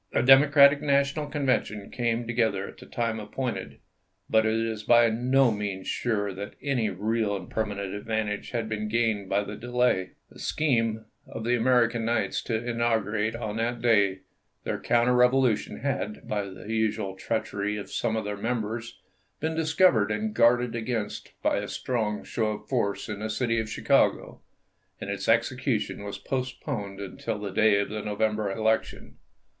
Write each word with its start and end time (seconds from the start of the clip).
The 0.11 0.23
Democratic 0.23 0.81
National 0.81 1.27
Convention 1.27 1.91
came 1.91 2.25
to 2.25 2.33
gether 2.33 2.67
at 2.67 2.79
the 2.79 2.87
time 2.87 3.19
appointed, 3.19 3.77
but 4.27 4.47
it 4.47 4.55
is 4.57 4.81
by 4.81 5.11
no 5.11 5.51
Aug.29,1864. 5.51 5.57
means 5.59 5.87
sure 5.87 6.33
that 6.33 6.55
any 6.63 6.89
real 6.89 7.35
and 7.35 7.47
permanent 7.51 7.93
advan 7.93 8.25
tage 8.25 8.49
had 8.49 8.67
been 8.67 8.87
gained 8.89 9.29
by 9.29 9.43
the 9.43 9.55
delay. 9.55 10.13
The 10.31 10.39
scheme 10.39 11.05
254 11.25 11.29
ABRAHAM 11.29 11.29
LINCOLN 11.29 11.29
chap. 11.29 11.33
xi. 11.33 11.37
of 11.37 11.43
the 11.43 11.55
American 11.55 12.05
Knights 12.05 12.41
to 12.65 12.67
inaugurate 12.67 13.35
on 13.35 13.57
that 13.57 13.81
day 13.83 14.19
their 14.63 14.79
counter 14.79 15.13
revolution 15.13 15.81
had, 15.81 16.27
by 16.27 16.45
the 16.45 16.65
usual 16.67 17.15
treachery 17.15 17.77
of 17.77 17.91
some 17.91 18.15
of 18.15 18.25
their 18.25 18.35
members, 18.37 18.97
been 19.39 19.53
discovered 19.53 20.09
and 20.09 20.33
guarded 20.33 20.75
against 20.75 21.33
by 21.43 21.57
a 21.57 21.67
strong 21.67 22.23
show 22.23 22.47
of 22.53 22.67
force 22.67 23.07
in 23.07 23.19
the 23.19 23.29
city 23.29 23.59
of 23.59 23.69
Chicago, 23.69 24.41
and 24.99 25.11
its 25.11 25.29
execution 25.29 26.03
was 26.03 26.17
post 26.17 26.59
i9C4. 26.61 26.63
poned 26.63 26.99
until 26.99 27.37
the 27.37 27.51
day 27.51 27.77
of 27.79 27.89
the 27.89 28.01
November 28.01 28.51
election. 28.51 29.17